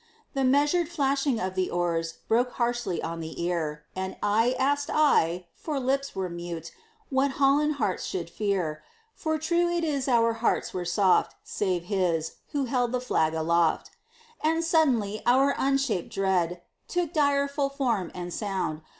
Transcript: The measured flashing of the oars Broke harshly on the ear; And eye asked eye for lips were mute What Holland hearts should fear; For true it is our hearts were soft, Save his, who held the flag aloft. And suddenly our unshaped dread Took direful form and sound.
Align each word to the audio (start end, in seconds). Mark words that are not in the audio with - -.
The 0.33 0.43
measured 0.43 0.89
flashing 0.89 1.39
of 1.39 1.53
the 1.53 1.69
oars 1.69 2.13
Broke 2.27 2.53
harshly 2.53 3.03
on 3.03 3.19
the 3.19 3.39
ear; 3.43 3.83
And 3.95 4.15
eye 4.23 4.55
asked 4.57 4.89
eye 4.91 5.45
for 5.53 5.79
lips 5.79 6.15
were 6.15 6.27
mute 6.27 6.71
What 7.11 7.33
Holland 7.37 7.75
hearts 7.75 8.03
should 8.03 8.27
fear; 8.27 8.81
For 9.13 9.37
true 9.37 9.69
it 9.69 9.83
is 9.83 10.07
our 10.07 10.33
hearts 10.33 10.73
were 10.73 10.85
soft, 10.85 11.35
Save 11.43 11.83
his, 11.83 12.37
who 12.51 12.65
held 12.65 12.93
the 12.93 12.99
flag 12.99 13.35
aloft. 13.35 13.91
And 14.43 14.63
suddenly 14.63 15.21
our 15.27 15.53
unshaped 15.55 16.09
dread 16.11 16.63
Took 16.87 17.13
direful 17.13 17.69
form 17.69 18.11
and 18.15 18.33
sound. 18.33 18.81